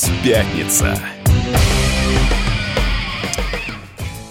[0.00, 0.98] Опять пятница.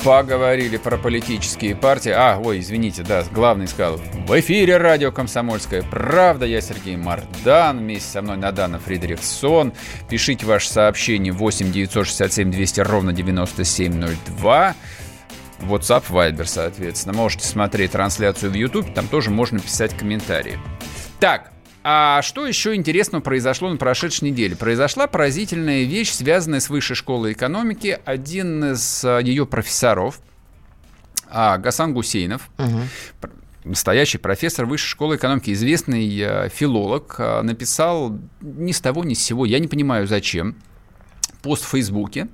[0.04, 2.12] Поговорили про политические партии.
[2.12, 3.98] А, ой, извините, да, главный сказал.
[3.98, 6.46] В эфире радио «Комсомольская правда».
[6.46, 7.80] Я Сергей Мардан.
[7.80, 9.74] Вместе со мной Надана Фридрихсон.
[10.10, 14.76] Пишите ваше сообщение 8 967 200 ровно 9702.
[15.60, 17.16] WhatsApp, Viber, соответственно.
[17.16, 18.94] Можете смотреть трансляцию в YouTube.
[18.94, 20.58] Там тоже можно писать комментарии.
[21.20, 21.52] Так,
[21.92, 24.56] а что еще интересного произошло на прошедшей неделе?
[24.56, 28.00] Произошла поразительная вещь, связанная с Высшей школой экономики.
[28.06, 30.20] Один из а, ее профессоров,
[31.32, 32.82] а, Гасан Гусейнов, угу.
[33.64, 39.24] настоящий профессор Высшей школы экономики, известный а, филолог, а, написал ни с того ни с
[39.24, 40.58] сего, я не понимаю зачем,
[41.42, 42.28] пост в Фейсбуке,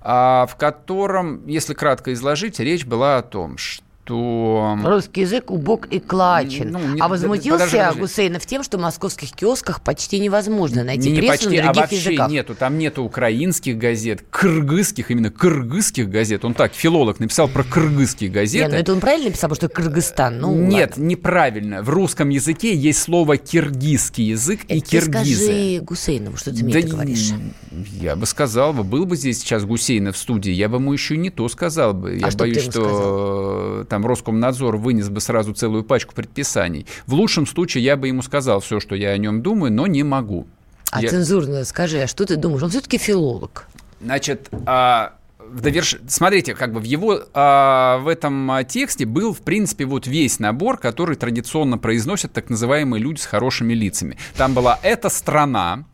[0.00, 4.78] в котором, если кратко изложить, речь была о том, что что...
[4.84, 6.70] Русский язык убог и клачен.
[6.70, 8.00] Ну, не, а возмутился подожди, подожди.
[8.00, 11.80] Гусейнов тем, что в московских киосках почти невозможно найти не, прессу почти, на других а
[11.80, 12.30] вообще языках.
[12.30, 12.54] нету.
[12.54, 16.44] Там нету украинских газет, кыргызских, именно кыргызских газет.
[16.44, 18.64] Он так, филолог, написал про кыргызские газеты.
[18.64, 20.38] Нет, ну это он правильно написал, потому что Кыргызстан.
[20.38, 21.04] Ну, Нет, ладно.
[21.04, 21.82] неправильно.
[21.82, 25.44] В русском языке есть слово киргизский язык это и киргизы.
[25.44, 27.30] скажи Гусейнову, что ты мне да говоришь.
[27.70, 31.30] Я бы сказал, был бы здесь сейчас Гусейнов в студии, я бы ему еще не
[31.30, 32.16] то сказал бы.
[32.16, 36.86] Я а боюсь, что, что там Роскомнадзор вынес бы сразу целую пачку предписаний.
[37.06, 40.02] В лучшем случае я бы ему сказал все, что я о нем думаю, но не
[40.02, 40.46] могу.
[40.90, 41.10] А я...
[41.10, 42.62] цензурно скажи, а что ты думаешь?
[42.62, 43.66] Он все-таки филолог.
[44.00, 45.98] Значит, а, в доверш...
[46.08, 50.78] смотрите, как бы в его а, в этом тексте был, в принципе, вот весь набор,
[50.78, 54.16] который традиционно произносят так называемые люди с хорошими лицами.
[54.38, 55.84] Там была эта страна,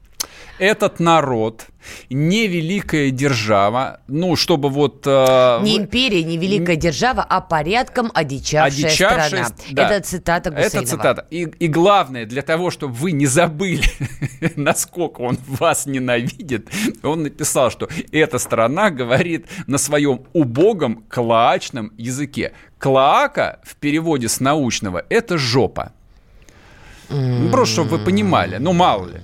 [0.58, 1.66] этот народ,
[2.10, 5.04] не великая держава, ну, чтобы вот...
[5.06, 9.56] Э, не империя, не великая держава, а порядком одичавшая, одичавшая страна.
[9.70, 9.88] Да.
[9.88, 10.76] Это цитата Гусейнова.
[10.76, 11.26] Это цитата.
[11.30, 13.84] И, и главное, для того, чтобы вы не забыли,
[14.56, 16.68] насколько он вас ненавидит,
[17.02, 22.52] он написал, что эта страна говорит на своем убогом клаачном языке.
[22.78, 25.92] Клоака в переводе с научного– это жопа.
[27.08, 27.50] Mm.
[27.50, 29.20] Просто, чтобы вы понимали, ну, мало ли.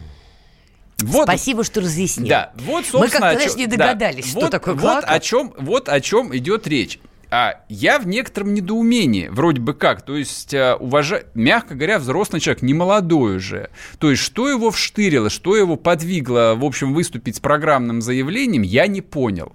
[0.99, 2.29] Вот, Спасибо, что разъяснил.
[2.29, 5.53] Да, вот, собственно, Мы как-то, знаешь, не догадались, да, что вот, такое вот о чем,
[5.59, 7.01] вот о чем идет речь.
[7.31, 11.25] А я в некотором недоумении, вроде бы как, то есть, а, уважа...
[11.35, 13.71] мягко говоря, взрослый человек, не молодой уже.
[13.99, 18.87] То есть, что его вштырило, что его подвигло, в общем, выступить с программным заявлением, я
[18.87, 19.53] не понял.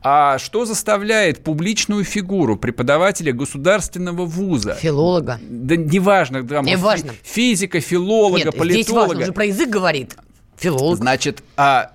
[0.00, 4.74] А что заставляет публичную фигуру преподавателя государственного вуза?
[4.74, 5.40] Филолога.
[5.42, 6.42] Да неважно.
[6.42, 7.12] Да, неважно.
[7.22, 8.72] Физика, филолога, Нет, политолога.
[8.72, 10.16] Здесь важно, он же про язык говорит.
[10.62, 10.96] Филолог.
[10.98, 11.92] Значит, а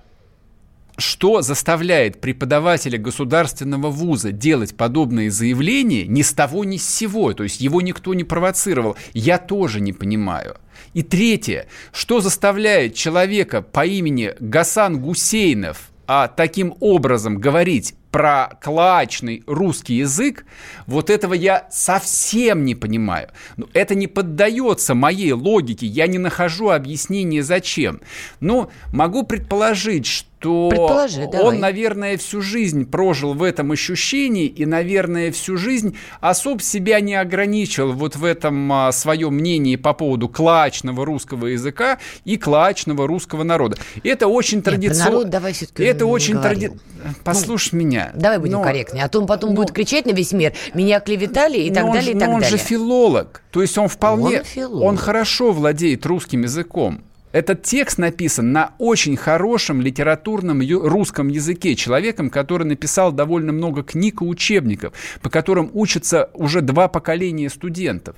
[0.98, 7.32] что заставляет преподавателя государственного вуза делать подобные заявления ни с того, ни с сего?
[7.32, 8.96] То есть его никто не провоцировал.
[9.14, 10.56] Я тоже не понимаю.
[10.94, 19.42] И третье, что заставляет человека по имени Гасан Гусейнов а, таким образом говорить про клачный
[19.46, 20.44] русский язык,
[20.86, 23.28] вот этого я совсем не понимаю.
[23.56, 28.00] Ну, это не поддается моей логике, я не нахожу объяснения зачем.
[28.40, 31.58] Но могу предположить, что то Предположи, он, давай.
[31.58, 37.92] наверное, всю жизнь прожил в этом ощущении и, наверное, всю жизнь особо себя не ограничил
[37.92, 43.78] вот в этом а, своем мнении по поводу клачного русского языка и клачного русского народа.
[44.04, 45.28] Это очень традиционно.
[45.76, 46.80] Это очень традиционно.
[47.24, 48.12] Послушай ну, меня.
[48.14, 49.04] Давай будем но, корректнее.
[49.04, 52.14] А то он потом но, будет кричать на весь мир, меня клеветали и так далее,
[52.14, 52.58] и так но он далее.
[52.58, 53.42] же филолог.
[53.50, 54.38] То есть он вполне...
[54.38, 54.84] Он, филолог.
[54.84, 57.02] он хорошо владеет русским языком.
[57.30, 64.22] Этот текст написан на очень хорошем литературном русском языке, человеком, который написал довольно много книг
[64.22, 68.16] и учебников, по которым учатся уже два поколения студентов.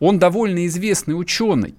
[0.00, 1.76] Он довольно известный ученый.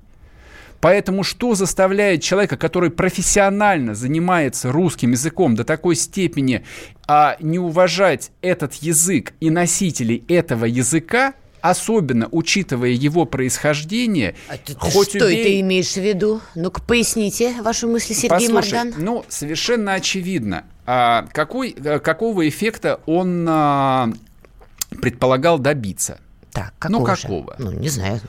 [0.81, 6.63] Поэтому что заставляет человека, который профессионально занимается русским языком до такой степени,
[7.07, 14.35] а не уважать этот язык и носителей этого языка, особенно учитывая его происхождение.
[14.47, 15.43] А ты, хоть что убей...
[15.43, 16.41] ты имеешь в виду?
[16.55, 18.93] Ну-ка, поясните ваши мысли, Сергей Послушай, Морган.
[18.97, 20.63] Ну, совершенно очевидно.
[20.85, 24.09] А, какой, а, какого эффекта он а,
[25.01, 26.19] предполагал добиться?
[26.51, 27.55] Так, какого Ну, какого?
[27.57, 27.63] Же?
[27.65, 28.21] Ну, не знаю.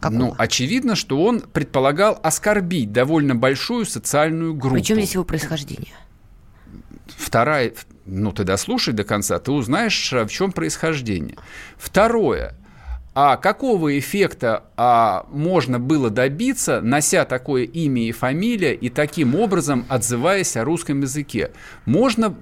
[0.00, 0.18] Какого?
[0.18, 4.76] Ну, очевидно, что он предполагал оскорбить довольно большую социальную группу.
[4.76, 5.94] Причем здесь его происхождение?
[7.06, 7.72] Вторая,
[8.06, 11.36] ну, ты дослушай до конца, ты узнаешь, в чем происхождение.
[11.76, 12.54] Второе.
[13.14, 19.84] А какого эффекта а, можно было добиться, нося такое имя и фамилия и таким образом
[19.88, 21.50] отзываясь о русском языке?
[21.84, 22.36] Можно...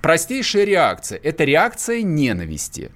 [0.00, 2.90] Простейшая реакция– это реакция ненависти.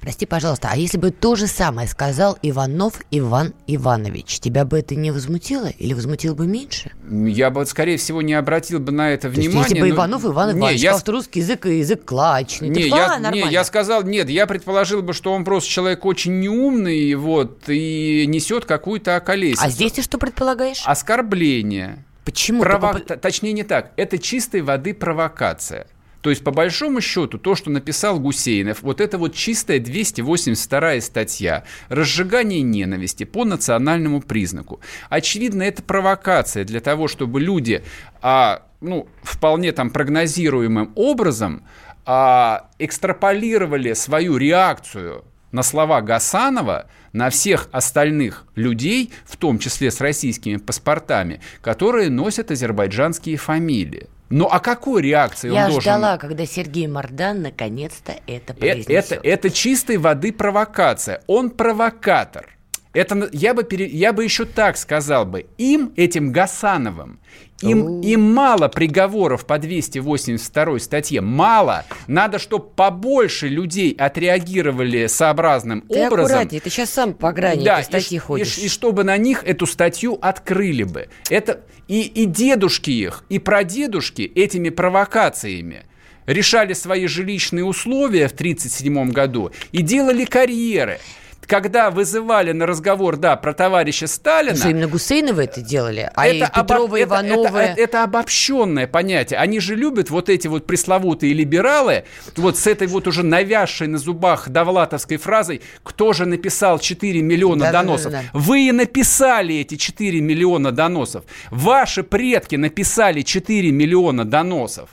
[0.00, 4.94] Прости, пожалуйста, а если бы то же самое сказал Иванов Иван Иванович, тебя бы это
[4.94, 6.92] не возмутило или возмутило бы меньше?
[7.08, 9.58] Я бы, скорее всего, не обратил бы на это внимание.
[9.58, 9.94] Есть, если бы но...
[9.94, 11.00] Иванов Иван Иванович не, сказал, я...
[11.00, 15.32] что русский язык язык клачный, не, я, не, я сказал, нет, я предположил бы, что
[15.32, 19.62] он просто человек очень неумный, вот, и несет какую-то околесицу.
[19.64, 20.82] А здесь ты что предполагаешь?
[20.84, 22.04] Оскорбление.
[22.24, 22.62] Почему?
[22.62, 23.00] Прово...
[23.00, 23.92] Точнее, не так.
[23.96, 25.86] Это чистой воды провокация.
[26.22, 31.64] То есть, по большому счету, то, что написал Гусейнов, вот это вот чистая 282 статья
[31.88, 34.80] «Разжигание ненависти по национальному признаку».
[35.10, 37.82] Очевидно, это провокация для того, чтобы люди,
[38.22, 41.64] а, ну, вполне там прогнозируемым образом
[42.06, 50.00] а, экстраполировали свою реакцию на слова Гасанова на всех остальных людей, в том числе с
[50.00, 54.08] российскими паспортами, которые носят азербайджанские фамилии.
[54.32, 55.82] Ну а какой реакции Я он должен...
[55.82, 59.12] ждала, когда Сергей Мордан наконец-то это э, произнесет.
[59.12, 61.22] Это, это чистой воды провокация.
[61.26, 62.48] Он провокатор.
[62.92, 65.46] Это я бы, пере, я бы еще так сказал бы.
[65.56, 67.20] Им, этим Гасановым,
[67.62, 71.20] им, им мало приговоров по 282 статье.
[71.20, 71.84] Мало.
[72.06, 76.36] Надо, чтобы побольше людей отреагировали сообразным ты образом.
[76.36, 78.58] Аккуратнее, ты сейчас сам по грани да, статьи и, ходишь.
[78.58, 81.08] И, и чтобы на них эту статью открыли бы.
[81.30, 85.84] Это и, и дедушки их, и прадедушки этими провокациями
[86.26, 91.00] решали свои жилищные условия в 1937 году и делали карьеры
[91.46, 94.56] когда вызывали на разговор, да, про товарища Сталина...
[94.56, 97.02] Что именно Гусейновы это делали, а это и Петрова, обо...
[97.02, 97.58] Иванова...
[97.58, 99.38] Это, это, это обобщенное понятие.
[99.38, 102.04] Они же любят вот эти вот пресловутые либералы,
[102.36, 107.66] вот с этой вот уже навязшей на зубах довлатовской фразой «Кто же написал 4 миллиона
[107.66, 108.38] да, доносов?» да, да, да.
[108.38, 111.24] Вы и написали эти 4 миллиона доносов.
[111.50, 114.90] Ваши предки написали 4 миллиона доносов.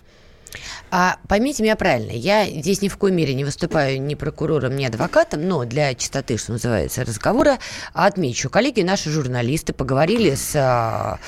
[0.91, 4.85] А поймите меня правильно, я здесь ни в коей мере не выступаю ни прокурором, ни
[4.85, 7.59] адвокатом, но для чистоты, что называется, разговора
[7.93, 8.49] отмечу.
[8.49, 11.19] Коллеги наши журналисты поговорили с а,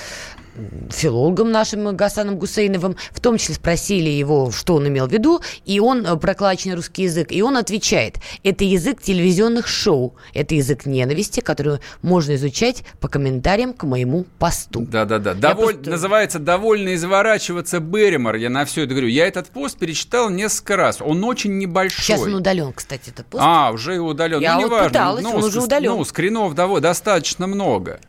[0.90, 5.80] филологом нашим Гасаном Гусейновым, в том числе спросили его, что он имел в виду, и
[5.80, 11.40] он э, проклаченный русский язык, и он отвечает, это язык телевизионных шоу, это язык ненависти,
[11.40, 14.82] который можно изучать по комментариям к моему посту.
[14.82, 15.74] Да-да-да, Доволь...
[15.76, 15.92] просто...
[15.92, 19.08] называется «Довольно изворачиваться Берримор», я на все это говорю.
[19.08, 22.04] Я этот пост перечитал несколько раз, он очень небольшой.
[22.04, 23.44] Сейчас он удален, кстати, этот пост.
[23.46, 24.40] А, уже его удален.
[24.40, 24.90] Я ну, вот неважно.
[24.90, 25.92] пыталась, ну, он уже удален.
[25.92, 28.00] Ну, скринов достаточно много.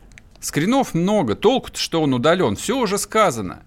[0.43, 3.63] Скринов много, толку что он удален, все уже сказано.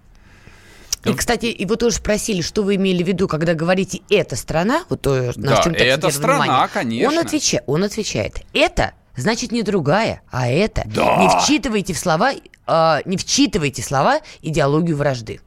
[1.05, 5.01] И, кстати, вы тоже спросили, что вы имели в виду, когда говорите «эта страна», вот
[5.01, 6.69] то, на да, чем это страна, внимание.
[6.73, 7.11] конечно.
[7.11, 10.83] Он, отвеча, он отвечает «это» значит не другая, а это.
[10.85, 11.17] Да.
[11.17, 15.41] Не вчитывайте в слова, э, не вчитывайте слова идеологию вражды.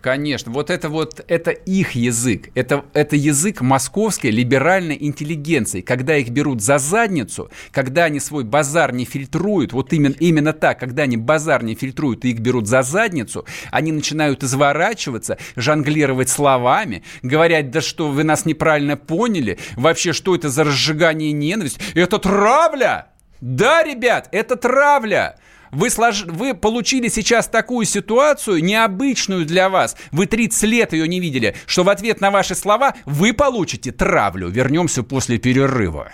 [0.00, 6.28] Конечно, вот это вот, это их язык, это, это язык московской либеральной интеллигенции, когда их
[6.28, 11.16] берут за задницу, когда они свой базар не фильтруют, вот именно, именно так, когда они
[11.16, 17.80] базар не фильтруют и их берут за задницу, они начинают изворачиваться, жонглировать словами, говорят, да
[17.80, 23.08] что вы нас неправильно поняли, вообще что это за разжигание ненависти, это травля!
[23.40, 25.38] Да, ребят, это травля!
[25.70, 26.24] Вы, слож...
[26.24, 29.96] вы получили сейчас такую ситуацию, необычную для вас.
[30.12, 34.48] Вы 30 лет ее не видели, что в ответ на ваши слова вы получите травлю.
[34.48, 36.12] Вернемся после перерыва.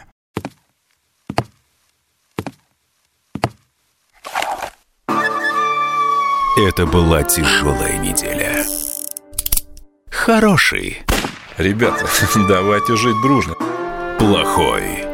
[6.57, 8.65] Это была тяжелая неделя.
[10.09, 11.03] Хороший.
[11.59, 12.07] Ребята,
[12.49, 13.55] давайте жить дружно.
[14.19, 15.14] Плохой.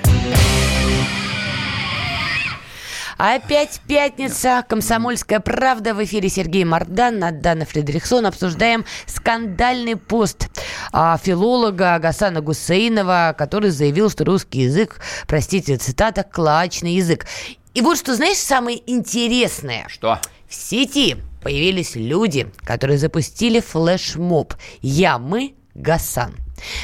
[3.23, 4.65] Опять пятница.
[4.67, 5.93] Комсомольская правда.
[5.93, 8.25] В эфире Сергей Мардан, Надана Фредериксон.
[8.25, 10.49] Обсуждаем скандальный пост
[10.91, 17.27] а, филолога Гасана Гусейнова, который заявил, что русский язык, простите, цитата, клачный язык.
[17.75, 19.85] И вот что, знаешь, самое интересное.
[19.87, 20.19] Что?
[20.47, 26.33] В сети появились люди, которые запустили флешмоб «Я, мы, Гасан».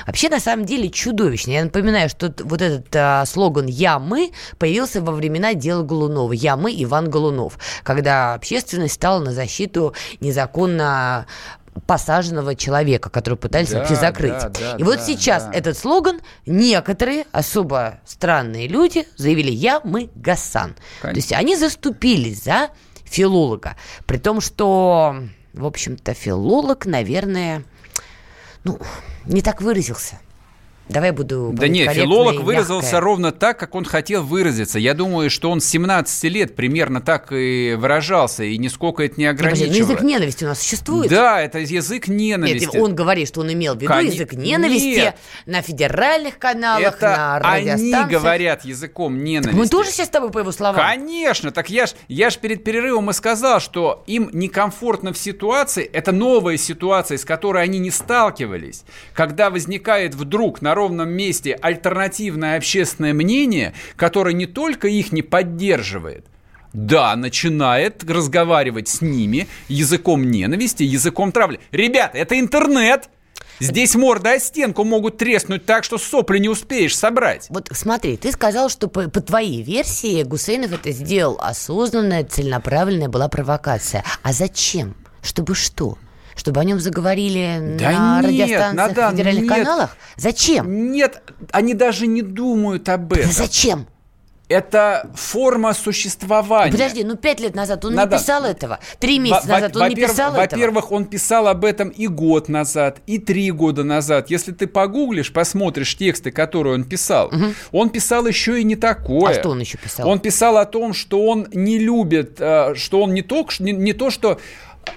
[0.05, 1.51] Вообще, на самом деле, чудовищно.
[1.51, 6.33] Я напоминаю, что вот этот а, слоган «Я, мы» появился во времена дела Голунова.
[6.33, 11.25] «Я, мы, Иван Голунов», когда общественность стала на защиту незаконно
[11.85, 14.31] посаженного человека, который пытались да, вообще закрыть.
[14.31, 15.53] Да, да, и вот да, сейчас да.
[15.53, 20.75] этот слоган некоторые особо странные люди заявили «Я, мы, Гасан».
[21.01, 21.09] Конечно.
[21.09, 22.69] То есть они заступились за
[23.03, 23.75] филолога.
[24.05, 25.17] При том, что,
[25.53, 27.63] в общем-то, филолог, наверное,
[28.67, 28.79] ну,
[29.25, 30.19] не так выразился.
[30.89, 34.79] Давай буду Да нет, филолог выразился ровно так, как он хотел выразиться.
[34.79, 39.25] Я думаю, что он с 17 лет примерно так и выражался, и нисколько это не
[39.25, 39.67] ограничивало.
[39.67, 41.09] Подожди, язык ненависти у нас существует?
[41.09, 42.65] Да, это язык ненависти.
[42.73, 44.05] Нет, он говорит, что он имел в виду Кон...
[44.05, 45.17] язык ненависти нет.
[45.45, 48.03] на федеральных каналах, это на радиостанциях.
[48.03, 49.49] они говорят языком ненависти.
[49.49, 50.81] Так мы тоже сейчас с тобой по его словам.
[50.81, 55.83] Конечно, так я ж, я ж перед перерывом и сказал, что им некомфортно в ситуации,
[55.83, 62.57] это новая ситуация, с которой они не сталкивались, когда возникает вдруг на ровном месте альтернативное
[62.57, 66.25] общественное мнение, которое не только их не поддерживает,
[66.73, 71.59] да, начинает разговаривать с ними языком ненависти, языком травли.
[71.71, 73.09] Ребят, это интернет!
[73.59, 77.47] Здесь морда о стенку могут треснуть так, что сопли не успеешь собрать.
[77.49, 83.27] Вот смотри, ты сказал, что по, по твоей версии Гусейнов это сделал осознанная, целенаправленная была
[83.29, 84.03] провокация.
[84.21, 84.95] А зачем?
[85.23, 85.97] Чтобы что?
[86.37, 89.97] Чтобы о нем заговорили да на нет, радиостанциях, Надан, федеральных нет, каналах?
[90.15, 90.91] Зачем?
[90.91, 93.25] Нет, они даже не думают об этом.
[93.25, 93.87] Да зачем?
[94.49, 96.71] Это форма существования.
[96.71, 98.15] Подожди, ну пять лет назад он Надо...
[98.15, 98.79] не писал этого.
[98.97, 100.41] Три месяца назад он не писал этого.
[100.41, 104.29] Во-первых, он писал об этом и год назад, и три года назад.
[104.29, 107.47] Если ты погуглишь, посмотришь тексты, которые он писал, угу.
[107.73, 109.31] он писал еще и не такое.
[109.31, 110.07] А что он еще писал?
[110.07, 113.91] Он писал о том, что он не любит, э, что он не то, не, не
[113.91, 114.39] то что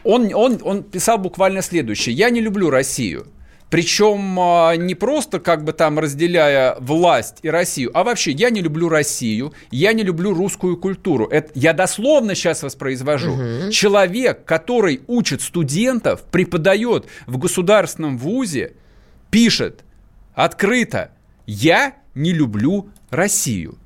[0.05, 2.15] он, он, он писал буквально следующее.
[2.15, 3.27] «Я не люблю Россию».
[3.71, 8.61] Причем а, не просто как бы там разделяя власть и Россию, а вообще я не
[8.61, 11.27] люблю Россию, я не люблю русскую культуру.
[11.27, 13.33] Это я дословно сейчас воспроизвожу.
[13.33, 13.71] Угу.
[13.71, 18.73] Человек, который учит студентов, преподает в государственном вузе,
[19.31, 19.85] пишет
[20.35, 21.13] открыто,
[21.47, 23.79] я не люблю Россию.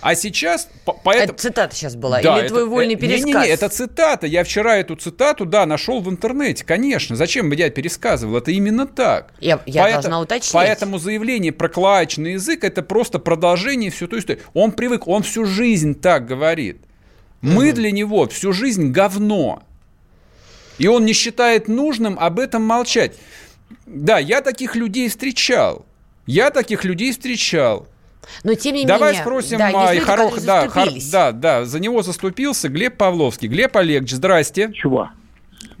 [0.00, 0.68] А сейчас...
[0.84, 1.32] Поэтому...
[1.32, 2.20] Это цитата сейчас была?
[2.20, 3.24] Да, Или это, твой вольный пересказ?
[3.24, 4.26] Не-не-не, это цитата.
[4.26, 6.64] Я вчера эту цитату, да, нашел в интернете.
[6.64, 7.16] Конечно.
[7.16, 8.36] Зачем бы я пересказывал?
[8.36, 9.32] Это именно так.
[9.40, 10.52] Я, я Поэтому, должна уточнить.
[10.52, 14.42] Поэтому заявление про клаечный язык– это просто продолжение всю той истории.
[14.54, 16.78] Он привык, он всю жизнь так говорит.
[17.40, 17.76] Мы угу.
[17.76, 19.62] для него всю жизнь говно.
[20.78, 23.14] И он не считает нужным об этом молчать.
[23.86, 25.86] Да, я таких людей встречал.
[26.26, 27.88] Я таких людей встречал.
[28.44, 29.22] Но тем не Давай менее...
[29.22, 33.48] спросим, да, а, Хорох, да, хор, да, да, за него заступился Глеб Павловский.
[33.48, 34.72] Глеб Олегович, здрасте.
[34.72, 35.10] Чего?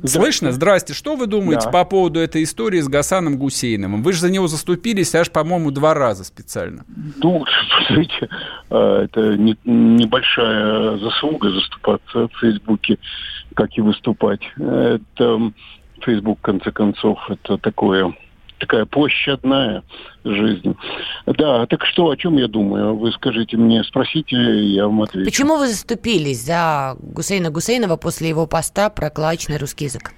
[0.04, 0.52] Слышно?
[0.52, 0.94] Здрасте.
[0.94, 1.70] Что вы думаете да.
[1.70, 4.02] по поводу этой истории с Гасаном Гусейновым?
[4.02, 6.84] Вы же за него заступились аж, по-моему, два раза специально.
[7.22, 7.44] Ну,
[7.86, 8.28] смотрите,
[8.70, 12.98] э, это не, небольшая заслуга заступаться в Фейсбуке,
[13.54, 14.40] как и выступать.
[14.56, 15.52] Это
[16.02, 18.14] Фейсбук, в конце концов, это такое
[18.58, 19.82] такая площадная
[20.24, 20.76] жизнь.
[21.26, 22.96] Да, так что, о чем я думаю?
[22.96, 25.24] Вы скажите мне, спросите, я вам отвечу.
[25.24, 30.12] Почему вы заступились за Гусейна Гусейнова после его поста про клачный русский язык?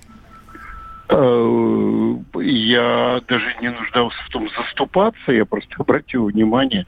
[1.09, 6.87] Э, я даже не нуждался в том заступаться, я просто обратил внимание,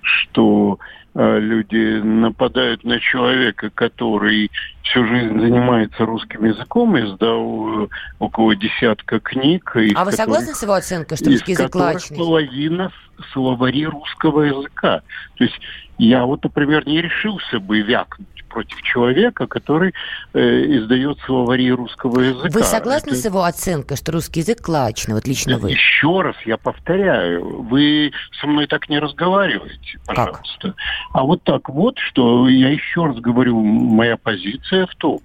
[0.00, 0.78] что
[1.18, 4.50] люди нападают на человека, который
[4.82, 7.88] всю жизнь занимается русским языком, издал э,
[8.20, 9.76] около десятка книг.
[9.94, 12.16] А вы согласны с его оценкой, что русский язык лачный?
[12.16, 12.92] половина
[13.32, 15.02] словари русского языка.
[15.36, 15.58] То есть
[15.98, 19.94] я вот, например, не решился бы вякнуть против человека, который
[20.32, 22.48] э, издает словари русского языка.
[22.50, 23.18] Вы согласны Это...
[23.18, 25.70] с его оценкой, что русский язык клачный, вот лично вы?
[25.70, 30.42] Еще раз я повторяю, вы со мной так не разговариваете, пожалуйста.
[30.60, 30.76] Как?
[31.12, 35.20] А вот так вот, что я еще раз говорю, моя позиция в том,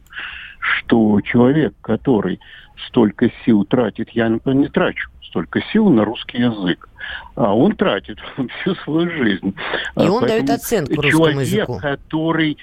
[0.60, 2.40] что человек, который
[2.88, 6.88] столько сил тратит, я, например, не трачу столько сил на русский язык.
[7.36, 8.20] А он тратит
[8.62, 9.56] всю свою жизнь.
[9.96, 11.80] И он Поэтому дает оценку русскому языку.
[11.80, 12.58] Человек, который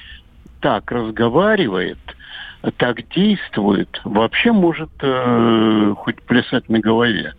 [0.61, 1.99] так разговаривает,
[2.77, 7.33] так действует, вообще может э, хоть плясать на голове.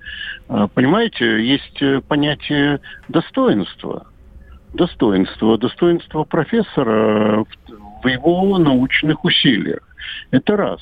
[0.50, 4.08] Э, понимаете, есть э, понятие достоинства.
[4.74, 5.58] Достоинство.
[5.58, 7.46] Достоинство профессора
[8.04, 9.88] в его научных усилиях.
[10.32, 10.82] Это раз.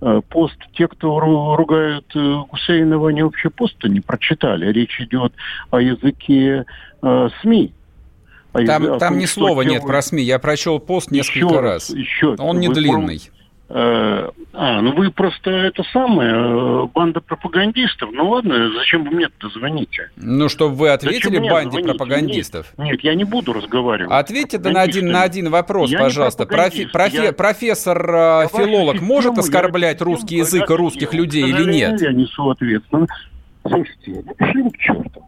[0.00, 4.70] Э, пост, те, кто ругают Гусейнова, они вообще поста не прочитали.
[4.72, 5.32] Речь идет
[5.70, 6.64] о языке
[7.02, 7.72] э, СМИ.
[8.52, 10.22] А там, там ни слова нет про СМИ.
[10.22, 11.90] Я прочел пост несколько еще раз.
[11.90, 12.36] Еще.
[12.38, 13.16] Он не длинный.
[13.16, 13.37] Э,
[13.70, 18.08] а, ну вы просто это самое, э, банда пропагандистов.
[18.12, 20.10] Ну ладно, зачем вы мне-то звоните?
[20.16, 21.88] Ну, чтобы вы ответили банде звоните?
[21.88, 22.72] пропагандистов.
[22.78, 24.10] Нет, нет, я не буду разговаривать.
[24.10, 26.46] Ответьте на один, на один вопрос, я пожалуйста.
[26.46, 27.32] Профи, профи, я...
[27.32, 32.00] Профессор-филолог э, может оскорблять русский язык и русских людей или нет?
[32.00, 33.12] Я несу ответственность.
[33.62, 35.24] Слушайте, к черту.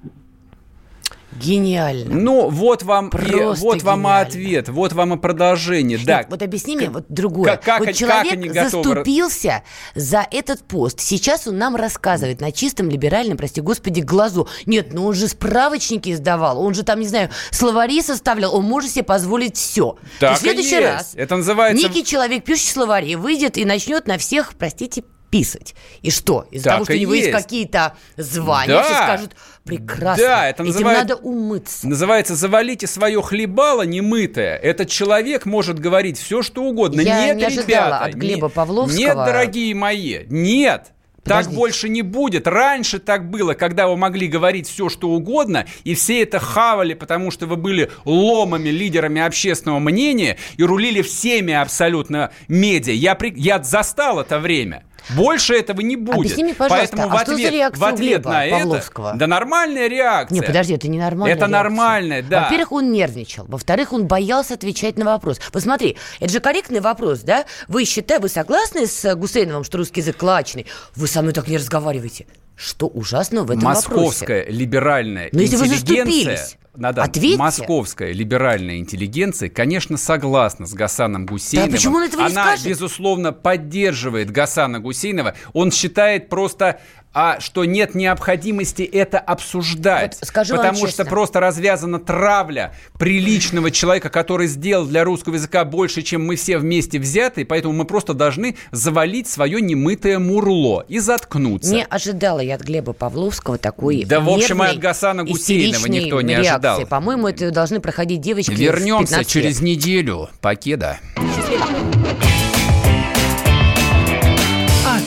[1.32, 2.14] Гениально.
[2.14, 5.96] Ну, вот вам, и, вот вам и ответ, вот вам и продолжение.
[5.98, 6.26] Нет, да.
[6.28, 7.52] Вот объясни мне вот другое.
[7.52, 8.84] Как, как, вот человек как они готовы...
[8.84, 9.62] заступился
[9.94, 11.00] за этот пост.
[11.00, 14.48] Сейчас он нам рассказывает на чистом либеральном, прости господи, глазу.
[14.66, 18.90] Нет, ну он же справочники издавал, он же там, не знаю, словари составлял, он может
[18.90, 19.96] себе позволить все.
[20.18, 21.82] Так в следующий раз Это называется...
[21.82, 25.74] некий человек, пишущий словари, выйдет и начнет на всех, простите, писать.
[26.02, 26.46] И что?
[26.50, 28.82] Из-за того, что у него есть, есть какие-то звания, да.
[28.82, 31.88] все скажут, прекрасно, да, это этим называет, надо умыться.
[31.88, 34.56] Называется «завалите свое хлебало немытое».
[34.56, 37.00] Этот человек может говорить все, что угодно.
[37.00, 38.98] Я нет, не ребята, от Глеба нет, Павловского.
[38.98, 40.92] Нет, дорогие мои, нет.
[41.24, 42.46] Так больше не будет.
[42.46, 47.30] Раньше так было, когда вы могли говорить все, что угодно, и все это хавали, потому
[47.30, 52.92] что вы были ломами, лидерами общественного мнения и рулили всеми абсолютно медиа.
[52.92, 53.32] Я, при...
[53.36, 54.84] я застал это время.
[55.10, 56.18] Больше этого не будет.
[56.18, 59.08] Объясни мне, пожалуйста, Поэтому а в ответ, что за в ответ на Павловского?
[59.10, 59.18] это...
[59.18, 60.34] Да нормальная реакция.
[60.34, 61.62] Не, подожди, это не нормальная Это реакция.
[61.62, 62.42] нормальная, да.
[62.44, 63.44] Во-первых, он нервничал.
[63.46, 65.40] Во-вторых, он боялся отвечать на вопрос.
[65.52, 67.44] Вот смотри, это же корректный вопрос, да?
[67.68, 70.66] Вы считаете, вы согласны с Гусейновым, что русский язык клачный?
[70.94, 72.26] Вы со мной так не разговариваете.
[72.56, 74.58] Что ужасно в этом Московская вопросе?
[74.58, 76.46] либеральная Но интеллигенция
[76.76, 77.02] надо.
[77.02, 77.36] Ответьте.
[77.36, 81.70] Московская либеральная интеллигенция, конечно, согласна с Гасаном Гусейновым.
[81.70, 82.66] Да, почему он этого не Она, скажет?
[82.66, 85.34] безусловно, поддерживает Гасана Гусейнова.
[85.52, 86.80] Он считает просто
[87.12, 90.16] а что нет необходимости это обсуждать.
[90.20, 96.02] Вот скажу потому что просто развязана травля приличного человека, который сделал для русского языка больше,
[96.02, 101.72] чем мы все вместе взяты, поэтому мы просто должны завалить свое немытое мурло и заткнуться.
[101.72, 106.20] Не ожидала я от Глеба Павловского такой Да, в общем, и от Гасана Гусейнова никто
[106.20, 106.59] не реакции.
[106.60, 106.86] Ожидал.
[106.86, 110.28] По-моему, это должны проходить девочки Вернемся через неделю.
[110.40, 110.98] Покеда.
[111.16, 111.66] Счастливо.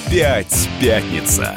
[0.08, 1.56] Опять пятница.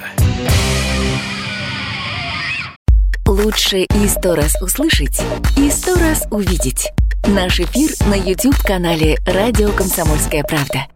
[3.26, 5.20] Лучше и сто раз услышать,
[5.56, 6.92] и сто раз увидеть.
[7.26, 10.86] Наш эфир на YouTube-канале «Радио Комсомольская правда».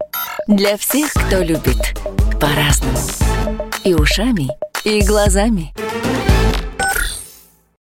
[0.47, 1.93] Для всех, кто любит
[2.39, 2.97] по-разному.
[3.83, 4.47] И ушами,
[4.85, 5.73] и глазами.